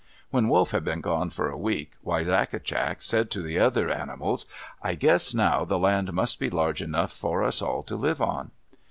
When 0.31 0.49
Wolf 0.49 0.71
had 0.71 0.83
been 0.83 1.01
gone 1.01 1.29
for 1.29 1.47
a 1.47 1.55
week, 1.55 1.91
Wisagatcak 2.03 3.03
said 3.03 3.29
to 3.29 3.43
the 3.43 3.59
other 3.59 3.91
animals, 3.91 4.47
"I 4.81 4.95
guess 4.95 5.31
now 5.35 5.63
the 5.63 5.77
land 5.77 6.11
must 6.11 6.39
be 6.39 6.49
large 6.49 6.81
enough 6.81 7.11
for 7.11 7.43
us 7.43 7.61
all 7.61 7.83
to 7.83 7.95
live 7.95 8.19
on." 8.19 8.49